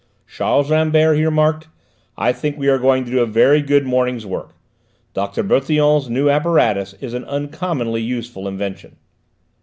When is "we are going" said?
2.57-3.05